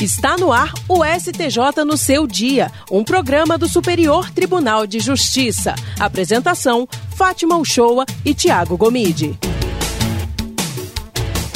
[0.00, 5.74] Está no ar o STJ no seu dia, um programa do Superior Tribunal de Justiça.
[5.98, 9.36] Apresentação: Fátima Uchoa e Tiago Gomide.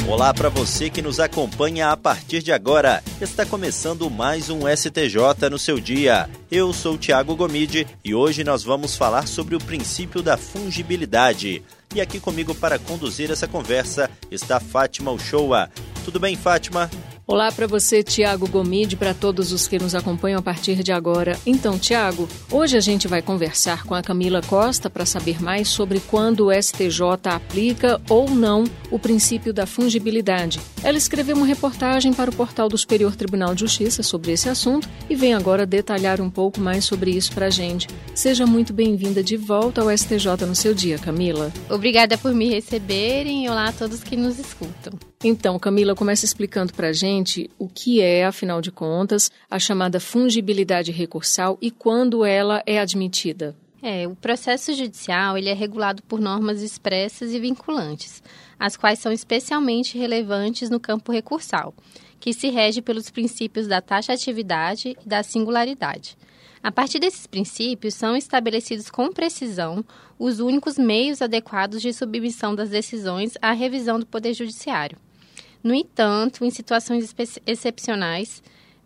[0.09, 3.00] Olá para você que nos acompanha a partir de agora.
[3.20, 6.29] Está começando mais um STJ no seu dia.
[6.50, 11.62] Eu sou Tiago Gomide e hoje nós vamos falar sobre o princípio da fungibilidade.
[11.95, 15.70] E aqui comigo para conduzir essa conversa está Fátima Uchoa.
[16.04, 16.90] Tudo bem, Fátima?
[17.33, 21.39] Olá para você, Tiago Gomide, para todos os que nos acompanham a partir de agora.
[21.47, 25.98] Então, Tiago, hoje a gente vai conversar com a Camila Costa para saber mais sobre
[25.98, 30.61] quando o STJ aplica ou não o princípio da fungibilidade.
[30.84, 34.87] Ela escreveu uma reportagem para o portal do Superior Tribunal de Justiça sobre esse assunto
[35.09, 37.89] e vem agora detalhar um pouco mais sobre isso para a gente.
[38.14, 41.51] Seja muito bem-vinda de volta ao STJ no seu dia, Camila.
[41.70, 44.92] Obrigada por me receberem e olá a todos que nos escutam.
[45.25, 50.01] Então, Camila, começa explicando para a gente o que é, afinal de contas, a chamada
[50.01, 53.55] fungibilidade recursal e quando ela é admitida.
[53.81, 58.20] É, o processo judicial ele é regulado por normas expressas e vinculantes,
[58.59, 61.73] as quais são especialmente relevantes no campo recursal,
[62.19, 66.17] que se rege pelos princípios da taxatividade e da singularidade.
[66.61, 69.84] A partir desses princípios, são estabelecidos com precisão
[70.19, 74.98] os únicos meios adequados de submissão das decisões à revisão do Poder Judiciário.
[75.62, 77.14] No entanto, em situações
[77.46, 78.42] excepcionais,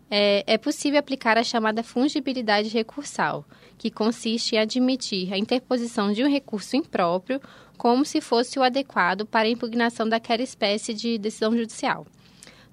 [0.09, 3.45] é, é, possível aplicar a chamada fungibilidade recursal,
[3.77, 7.41] que consiste em admitir a interposição de um recurso impróprio
[7.77, 12.05] como se fosse o adequado para a impugnação daquela espécie de decisão judicial.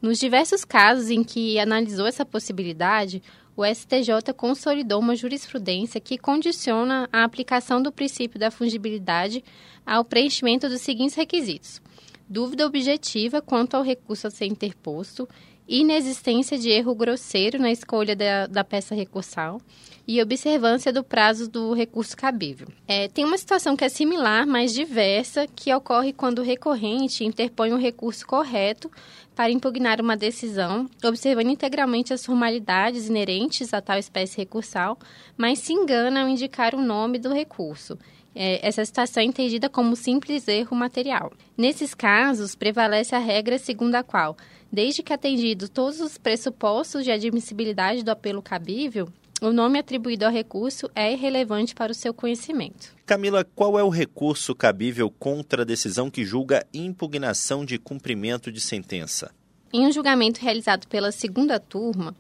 [0.00, 3.22] Nos diversos casos em que analisou essa possibilidade,
[3.56, 9.44] o STJ consolidou uma jurisprudência que condiciona a aplicação do princípio da fungibilidade
[9.86, 11.80] ao preenchimento dos seguintes requisitos:
[12.28, 15.28] dúvida objetiva quanto ao recurso a ser interposto,
[15.66, 19.60] inexistência de erro grosseiro na escolha da, da peça recursal
[20.06, 22.68] e observância do prazo do recurso cabível.
[22.86, 27.72] É, tem uma situação que é similar, mas diversa, que ocorre quando o recorrente interpõe
[27.72, 28.90] um recurso correto
[29.34, 34.98] para impugnar uma decisão, observando integralmente as formalidades inerentes a tal espécie recursal,
[35.36, 37.98] mas se engana ao indicar o nome do recurso
[38.34, 41.32] é, essa situação é entendida como simples erro material.
[41.56, 44.36] Nesses casos, prevalece a regra segundo a qual,
[44.72, 49.08] desde que atendidos todos os pressupostos de admissibilidade do apelo cabível,
[49.40, 52.94] o nome atribuído ao recurso é irrelevante para o seu conhecimento.
[53.04, 58.60] Camila, qual é o recurso cabível contra a decisão que julga impugnação de cumprimento de
[58.60, 59.30] sentença?
[59.72, 62.14] Em um julgamento realizado pela segunda turma,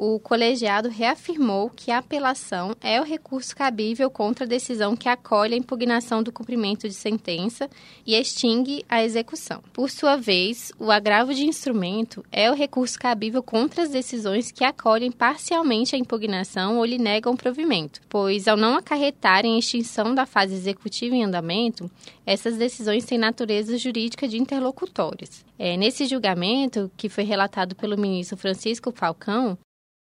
[0.00, 5.54] o colegiado reafirmou que a apelação é o recurso cabível contra a decisão que acolhe
[5.54, 7.68] a impugnação do cumprimento de sentença
[8.06, 9.60] e extingue a execução.
[9.72, 14.62] Por sua vez, o agravo de instrumento é o recurso cabível contra as decisões que
[14.62, 20.54] acolhem parcialmente a impugnação ou lhe negam provimento, pois, ao não acarretarem extinção da fase
[20.54, 21.90] executiva em andamento,
[22.24, 25.44] essas decisões têm natureza jurídica de interlocutórias.
[25.58, 29.58] É, nesse julgamento, que foi relatado pelo ministro Francisco Falcão,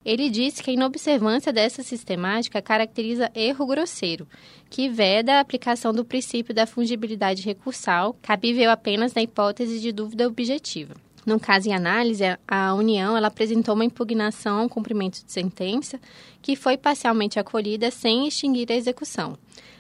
[0.05, 4.27] ele disse que a inobservância dessa sistemática caracteriza erro grosseiro,
[4.69, 10.27] que veda a aplicação do princípio da fungibilidade recursal, cabível apenas na hipótese de dúvida
[10.27, 10.93] objetiva.
[11.25, 15.99] No caso em análise, a União ela apresentou uma impugnação ao cumprimento de sentença
[16.39, 19.35] que foi parcialmente acolhida sem extinguir a execução.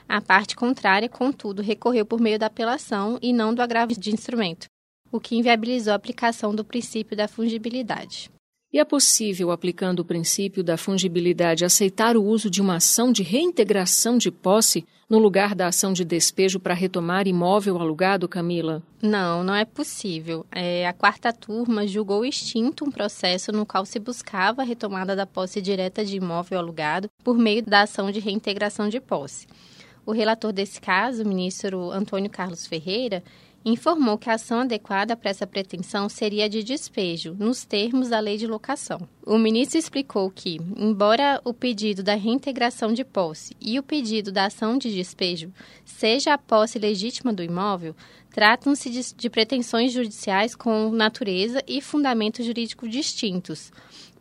[0.09, 4.65] A parte contrária, contudo, recorreu por meio da apelação e não do agravo de instrumento,
[5.11, 8.31] o que inviabilizou a aplicação do princípio da fungibilidade.
[8.75, 13.23] E é possível, aplicando o princípio da fungibilidade, aceitar o uso de uma ação de
[13.23, 18.83] reintegração de posse no lugar da ação de despejo para retomar imóvel alugado, Camila?
[19.01, 20.45] Não, não é possível.
[20.51, 25.25] É, a quarta turma julgou extinto um processo no qual se buscava a retomada da
[25.25, 29.47] posse direta de imóvel alugado por meio da ação de reintegração de posse.
[30.05, 33.23] O relator desse caso, o ministro Antônio Carlos Ferreira,
[33.65, 38.37] informou que a ação adequada para essa pretensão seria de despejo, nos termos da lei
[38.37, 39.09] de locação.
[39.25, 44.45] O ministro explicou que, embora o pedido da reintegração de posse e o pedido da
[44.45, 45.51] ação de despejo
[45.83, 47.95] seja a posse legítima do imóvel,
[48.29, 53.71] tratam-se de, de pretensões judiciais com natureza e fundamento jurídico distintos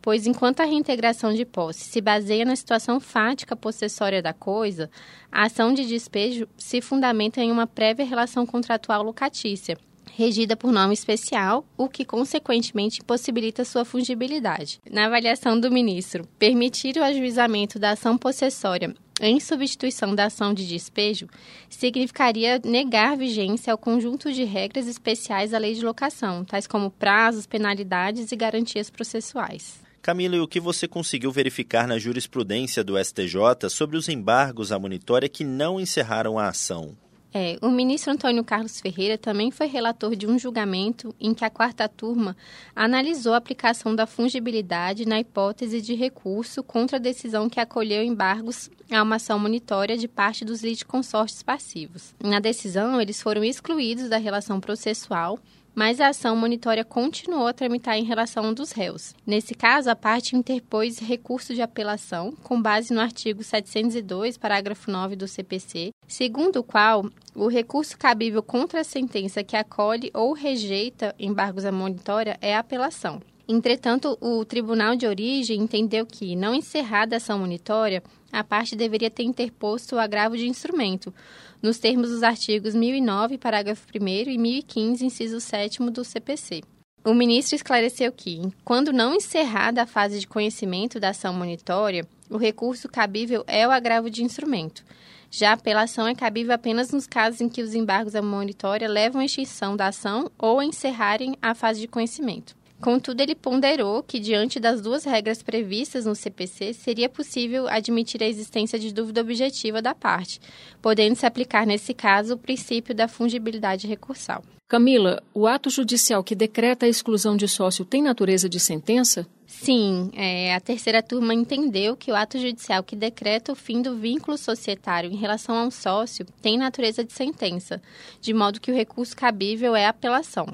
[0.05, 4.87] pois enquanto a reintegração de posse se baseia na situação fática possessória da coisa,
[5.31, 9.75] a ação de despejo se fundamenta em uma prévia relação contratual locatícia,
[10.13, 14.79] regida por nome especial, o que consequentemente impossibilita sua fungibilidade.
[14.91, 20.67] Na avaliação do ministro, permitir o ajuizamento da ação possessória em substituição da ação de
[20.67, 21.25] despejo
[21.67, 27.47] significaria negar vigência ao conjunto de regras especiais da lei de locação, tais como prazos,
[27.47, 29.84] penalidades e garantias processuais.
[30.05, 34.77] Camila, e o que você conseguiu verificar na jurisprudência do STJ sobre os embargos à
[34.77, 36.95] monitória que não encerraram a ação?
[37.33, 41.49] É, o ministro Antônio Carlos Ferreira também foi relator de um julgamento em que a
[41.49, 42.37] quarta turma
[42.75, 48.69] analisou a aplicação da fungibilidade na hipótese de recurso contra a decisão que acolheu embargos
[48.91, 52.13] a uma ação monitória de parte dos litisconsórcios passivos.
[52.23, 55.39] Na decisão, eles foram excluídos da relação processual
[55.75, 59.13] mas a ação monitória continuou a tramitar em relação dos réus.
[59.27, 65.15] Nesse caso, a parte interpôs recurso de apelação com base no artigo 702, parágrafo 9
[65.15, 67.05] do CPC, segundo o qual
[67.35, 72.59] o recurso cabível contra a sentença que acolhe ou rejeita embargos à monitória é a
[72.59, 73.21] apelação.
[73.47, 78.01] Entretanto, o tribunal de origem entendeu que, não encerrada a ação monitória,
[78.31, 81.13] a parte deveria ter interposto o agravo de instrumento,
[81.61, 86.61] nos termos dos artigos 1009, parágrafo 1 e 1015, inciso 7 do CPC.
[87.03, 92.37] O ministro esclareceu que, quando não encerrada a fase de conhecimento da ação monitória, o
[92.37, 94.83] recurso cabível é o agravo de instrumento.
[95.29, 99.21] Já a apelação é cabível apenas nos casos em que os embargos à monitória levam
[99.21, 102.55] à extinção da ação ou encerrarem a fase de conhecimento.
[102.81, 108.27] Contudo, ele ponderou que, diante das duas regras previstas no CPC, seria possível admitir a
[108.27, 110.39] existência de dúvida objetiva da parte,
[110.81, 114.43] podendo-se aplicar, nesse caso, o princípio da fungibilidade recursal.
[114.67, 119.27] Camila, o ato judicial que decreta a exclusão de sócio tem natureza de sentença?
[119.45, 123.95] Sim, é, a terceira turma entendeu que o ato judicial que decreta o fim do
[123.95, 127.79] vínculo societário em relação a um sócio tem natureza de sentença,
[128.19, 130.47] de modo que o recurso cabível é a apelação.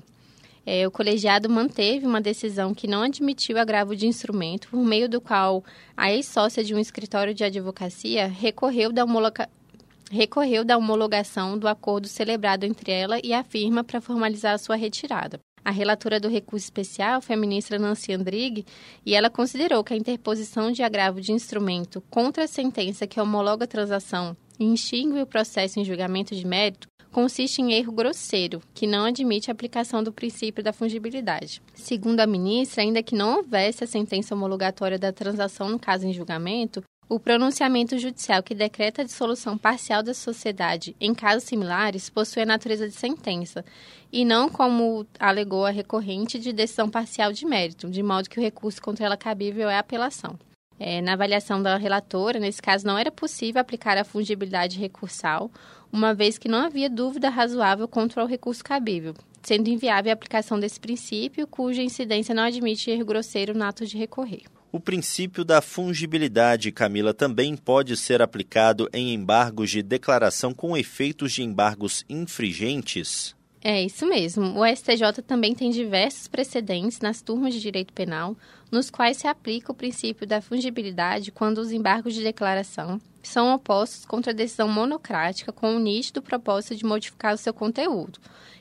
[0.65, 5.19] É, o colegiado manteve uma decisão que não admitiu agravo de instrumento, por meio do
[5.19, 5.63] qual
[5.97, 9.49] a ex-sócia de um escritório de advocacia recorreu da, homologa...
[10.11, 14.75] recorreu da homologação do acordo celebrado entre ela e a firma para formalizar a sua
[14.75, 15.39] retirada.
[15.63, 18.65] A relatora do recurso especial foi a ministra Nancy Andrighi
[19.05, 23.65] e ela considerou que a interposição de agravo de instrumento contra a sentença que homologa
[23.65, 28.87] a transação e extingue o processo em julgamento de mérito consiste em erro grosseiro, que
[28.87, 31.61] não admite a aplicação do princípio da fungibilidade.
[31.73, 36.13] Segundo a ministra, ainda que não houvesse a sentença homologatória da transação no caso em
[36.13, 42.43] julgamento, o pronunciamento judicial que decreta a dissolução parcial da sociedade em casos similares possui
[42.43, 43.65] a natureza de sentença,
[44.13, 48.41] e não como alegou a recorrente de decisão parcial de mérito, de modo que o
[48.41, 50.39] recurso contra ela cabível é apelação.
[50.83, 55.51] É, na avaliação da relatora, nesse caso, não era possível aplicar a fungibilidade recursal,
[55.93, 59.13] uma vez que não havia dúvida razoável contra o recurso cabível,
[59.43, 63.95] sendo inviável a aplicação desse princípio, cuja incidência não admite erro grosseiro no ato de
[63.95, 64.41] recorrer.
[64.71, 71.31] O princípio da fungibilidade, Camila, também pode ser aplicado em embargos de declaração com efeitos
[71.31, 73.35] de embargos infringentes?
[73.63, 74.59] É isso mesmo.
[74.59, 78.35] O STJ também tem diversos precedentes nas turmas de direito penal,
[78.71, 84.03] nos quais se aplica o princípio da fungibilidade quando os embargos de declaração são opostos
[84.03, 88.19] contra a decisão monocrática com o nítido propósito de modificar o seu conteúdo,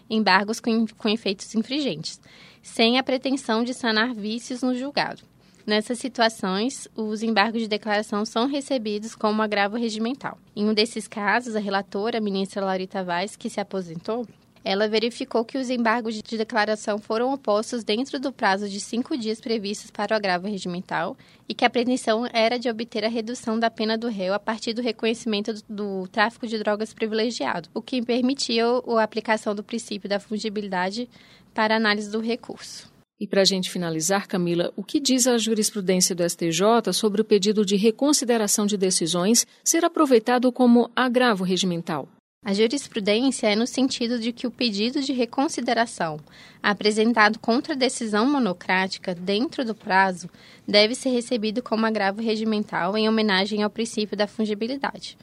[0.08, 2.20] embargos com, com efeitos infringentes,
[2.62, 5.22] sem a pretensão de sanar vícios no julgado.
[5.66, 10.38] Nessas situações, os embargos de declaração são recebidos como agravo regimental.
[10.54, 14.26] Em um desses casos, a relatora, a ministra Laurita Vaz, que se aposentou,
[14.64, 19.40] ela verificou que os embargos de declaração foram opostos dentro do prazo de cinco dias
[19.40, 21.16] previstos para o agravo regimental
[21.48, 24.72] e que a pretensão era de obter a redução da pena do réu a partir
[24.72, 30.08] do reconhecimento do, do tráfico de drogas privilegiado, o que permitia a aplicação do princípio
[30.08, 31.08] da fungibilidade
[31.54, 32.90] para análise do recurso.
[33.18, 37.24] E para a gente finalizar, Camila, o que diz a jurisprudência do STJ sobre o
[37.24, 42.08] pedido de reconsideração de decisões ser aproveitado como agravo regimental?
[42.42, 46.18] A jurisprudência é no sentido de que o pedido de reconsideração
[46.62, 50.28] apresentado contra a decisão monocrática dentro do prazo
[50.66, 55.18] deve ser recebido como agravo regimental em homenagem ao princípio da fungibilidade.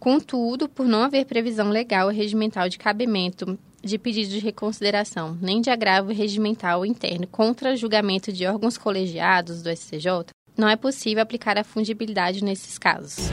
[0.00, 5.60] Contudo, por não haver previsão legal ou regimental de cabimento de pedido de reconsideração, nem
[5.60, 11.58] de agravo regimental interno contra julgamento de órgãos colegiados do STJ, não é possível aplicar
[11.58, 13.30] a fungibilidade nesses casos.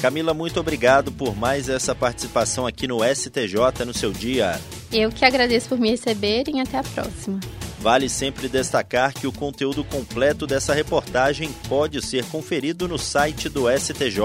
[0.00, 4.58] Camila, muito obrigado por mais essa participação aqui no STJ no seu dia.
[4.90, 7.38] Eu que agradeço por me receberem até a próxima.
[7.80, 13.70] Vale sempre destacar que o conteúdo completo dessa reportagem pode ser conferido no site do
[13.70, 14.20] STJ.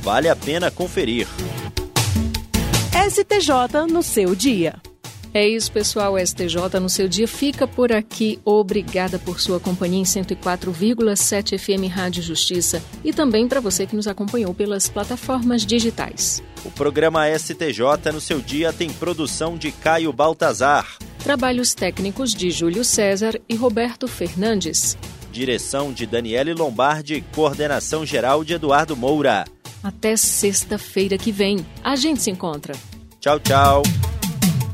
[0.00, 1.26] Vale a pena conferir.
[3.10, 4.76] STJ no seu dia.
[5.32, 6.14] É isso, pessoal.
[6.14, 8.38] O STJ no seu dia fica por aqui.
[8.44, 14.06] Obrigada por sua companhia em 104,7 FM Rádio Justiça e também para você que nos
[14.06, 16.42] acompanhou pelas plataformas digitais.
[16.64, 20.96] O programa STJ no seu dia tem produção de Caio Baltazar.
[21.22, 24.96] Trabalhos técnicos de Júlio César e Roberto Fernandes.
[25.30, 29.44] Direção de Daniele Lombardi, coordenação geral de Eduardo Moura.
[29.82, 31.64] Até sexta-feira que vem.
[31.84, 32.74] A gente se encontra.
[33.20, 33.82] Tchau, tchau.